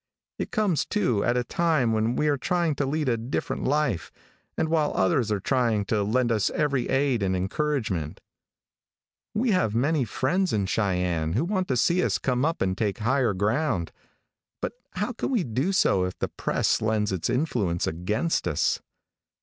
[0.39, 4.11] It comes too, at a time when we are trying to lead a different life,
[4.57, 8.19] and while others are trying to lend us every aid and encouragement.
[9.35, 12.97] We have many friends in Cheyenne who want to see us come up and take
[12.97, 13.91] higher ground,
[14.59, 18.79] but how can we do so if the press lends its influence against us.